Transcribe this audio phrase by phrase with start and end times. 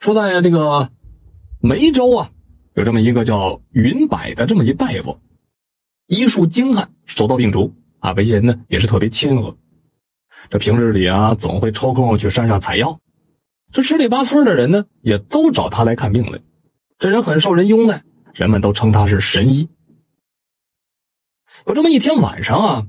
[0.00, 0.90] 说在这个
[1.60, 2.30] 梅州啊，
[2.74, 5.18] 有这么一个叫云柏的这么一大夫，
[6.06, 9.56] 医术精悍，手到病除啊，为人呢也是特别谦和。
[10.50, 12.98] 这平日里啊，总会抽空去山上采药。
[13.72, 16.38] 这十里八村的人呢，也都找他来看病来。
[16.98, 18.04] 这人很受人拥戴，
[18.34, 19.68] 人们都称他是神医。
[21.66, 22.86] 有这么一天晚上啊，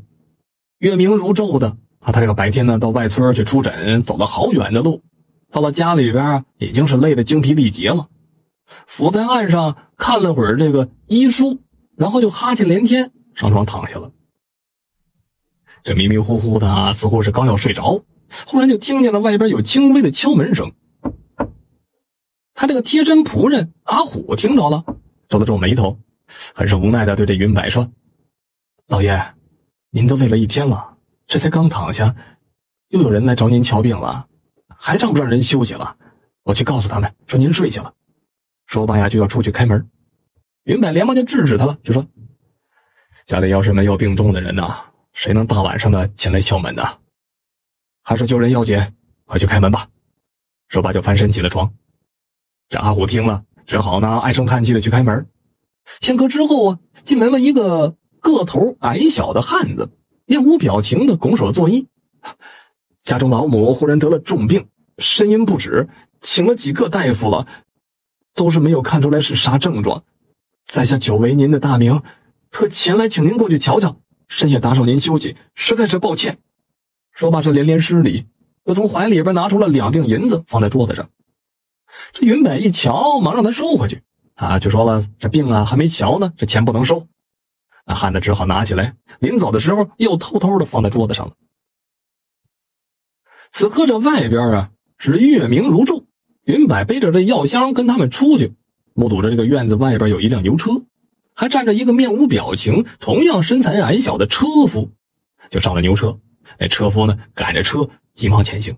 [0.79, 5.01] 月明如昼的啊，他这个白天呢到外村去出诊，走了好远的路，
[5.55, 8.09] 到了家里边啊，已经是累得精疲力竭了，
[8.87, 11.61] 伏在岸上看了会儿这个医书，
[11.95, 14.11] 然后就哈欠连天，上床躺下了。
[15.81, 18.03] 这迷迷糊糊的，似乎是刚要睡着，
[18.45, 20.69] 忽然就听见了外边有轻微的敲门声。
[22.53, 24.83] 他这个贴身仆人阿虎听着了，
[25.29, 25.97] 皱了皱眉头，
[26.53, 27.89] 很是无奈的对这云柏说。
[28.89, 29.17] 老爷，
[29.89, 32.13] 您都累了一天了，这才刚躺下，
[32.89, 34.27] 又有人来找您瞧病了，
[34.77, 35.95] 还让不让人休息了？
[36.43, 37.93] 我去告诉他们，说您睡下了。
[38.67, 39.89] 说罢呀，就要出去开门。
[40.63, 42.05] 云柏连忙就制止他了，就说
[43.25, 44.75] ：“家里要是没有病重的人呢，
[45.13, 46.83] 谁能大晚上的前来敲门呢？
[48.03, 48.79] 还是救人要紧，
[49.25, 49.87] 快去开门吧。”
[50.69, 51.71] 说罢就翻身起了床。
[52.69, 55.27] 这阿虎听了，只好呢唉声叹气的去开门。
[55.99, 57.95] 片刻之后啊，进来了一个。
[58.25, 59.87] 个头矮小的汉子，
[60.25, 61.85] 面无表情的拱手作揖。
[63.05, 64.67] 家中老母忽然得了重病，
[64.97, 65.87] 呻吟不止，
[66.21, 67.47] 请了几个大夫了，
[68.33, 70.03] 都是没有看出来是啥症状。
[70.65, 72.01] 在下久违您的大名，
[72.49, 73.95] 特前来请您过去瞧瞧。
[74.27, 76.39] 深夜打扰您休息，实在是抱歉。
[77.11, 78.25] 说罢，这连连施礼，
[78.63, 81.07] 又从怀里边拿出了两锭银子，放在桌子上。
[82.11, 84.01] 这云北一瞧，忙让他收回去。
[84.33, 87.07] 啊，就说了，这病啊还没瞧呢，这钱不能收。
[87.85, 91.33] 那汉子只好拿起来，临走的时候又偷偷的放在桌子上了。
[93.57, 96.03] 此刻这外边啊是月明如昼，
[96.43, 98.53] 云柏背着这药箱跟他们出去，
[98.93, 100.71] 目睹着这个院子外边有一辆牛车，
[101.33, 104.91] 还站着一个面无表情、同样身材矮小的车夫，
[105.49, 106.19] 就上了牛车。
[106.59, 108.77] 那车夫呢赶着车急忙前行。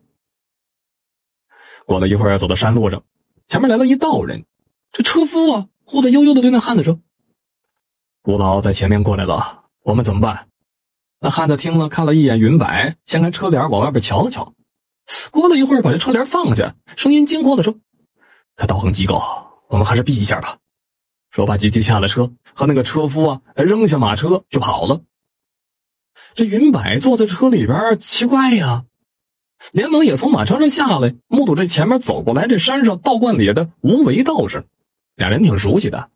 [1.87, 3.01] 过了一会儿，走到山路上，
[3.47, 4.45] 前面来了一道人，
[4.91, 6.99] 这车夫啊忽的悠悠的对那汉子说。
[8.25, 10.49] 吴老在前面过来了，我们怎么办？
[11.19, 12.67] 那汉子听了，看了一眼云柏，
[13.05, 14.53] 掀开车帘往外边瞧了瞧。
[15.31, 17.75] 过了一会儿，把这车帘放下，声音惊慌的说
[18.55, 20.57] ：“他道行极高，我们还是避一下吧。”
[21.31, 25.01] 说罢，急急下了车，和那个车夫啊扔下马车就跑了。
[26.33, 28.85] 这云柏坐在车里边，奇怪呀，
[29.71, 34.65] 连忙也从马车上下来，目睹这前面走过来这山上道观里的无为道士，
[35.15, 36.09] 俩人挺熟悉的。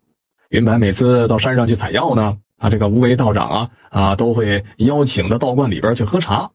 [0.48, 6.50] 云白每次到山上去采药呢，啊，这个无为道长啊啊，都会邀请到道观里边去喝茶，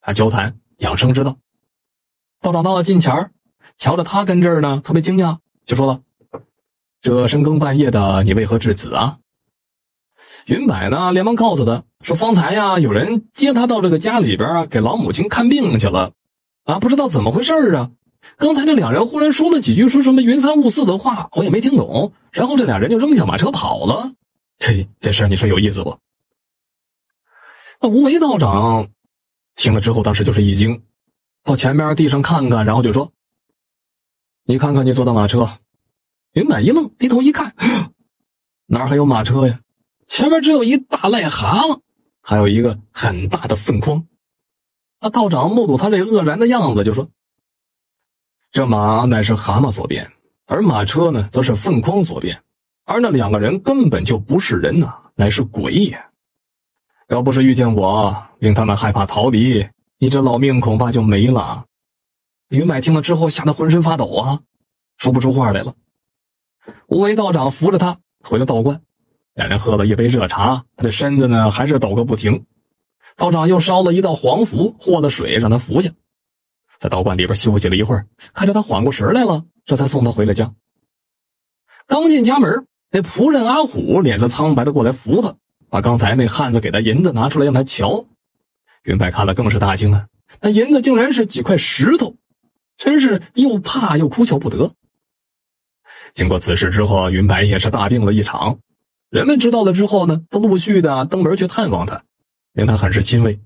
[0.00, 1.36] 啊，交谈养生之道。
[2.40, 3.30] 道长到了近前
[3.76, 6.00] 瞧着他跟这儿呢，特别惊讶，就说了
[7.02, 9.18] ：“这深更半夜的，你为何至此啊？”
[10.46, 16.12] 云柏呢，连忙告诉他说：“方才呀，有人接他到这个家里边啊，给老母亲看病去了，
[16.64, 17.90] 啊，不知道怎么回事啊。”
[18.36, 22.12] 刚才这两人忽然说了几句说什么“云三雾四”的话，我也没听懂。
[22.32, 24.12] 然后这俩人就扔下马车跑了。
[24.58, 25.96] 这这事你说有意思不？
[27.80, 28.88] 那无为道长
[29.54, 30.82] 听了之后，当时就是一惊，
[31.48, 33.10] 到前面地上看看，然后就说
[34.44, 35.48] ：“你看看你坐的马车。”
[36.34, 37.54] 云满一愣，低头一看，
[38.66, 39.58] 哪还有马车呀？
[40.06, 41.80] 前面只有一大癞蛤蟆，
[42.20, 44.06] 还有一个很大的粪筐。
[45.00, 47.08] 那道长目睹他这愕然的样子，就说。
[48.52, 50.12] 这马乃是蛤蟆所变，
[50.44, 52.42] 而马车呢，则是粪筐所变，
[52.84, 55.98] 而那两个人根本就不是人呐，乃是鬼也。
[57.08, 59.66] 要不是遇见我，令他们害怕逃离，
[60.00, 61.64] 你这老命恐怕就没了。
[62.50, 64.40] 云柏听了之后，吓得浑身发抖啊，
[64.96, 65.74] 说不出话来了。
[66.86, 68.80] 无为道长扶着他回了道观，
[69.34, 72.46] 两人喝了一杯热茶，他的身子呢还是抖个不停。
[73.16, 75.90] 道长又烧了一道黄符，和了水让他服下。
[76.78, 80.54] 在道观里边休息了一会儿，看着他缓过神来了，这才送他回了家。
[81.88, 85.34] 刚进家门，那仆人阿虎脸色苍白的过来扶他，
[85.68, 88.06] 把刚才那汉子给的银子拿出来让他瞧。
[88.84, 90.06] 云白看了更是大惊啊，
[90.40, 92.16] 那银子竟然是几块石头，
[92.76, 94.74] 真是又怕又哭笑不得。
[96.14, 98.58] 经过此事之后，云白也是大病了一场。
[99.10, 102.02] 人们知道了之后呢，都陆续的登门去探望他，
[102.52, 103.38] 令他很是欣慰。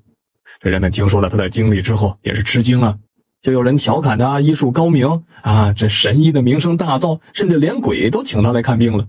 [0.60, 2.98] 这人们听说了他的经历之后，也是吃惊啊。
[3.40, 9.08] 就有人调侃他医术高明啊，这神医的名声大噪，甚至连鬼都请他来看病了。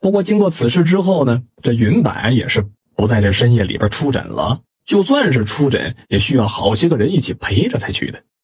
[0.00, 4.60] 不过经过此事之后呢，这云柏也是不在这深夜里边出诊了。
[4.84, 8.22] 就算是出诊，也需要好些个人一起陪着才去的。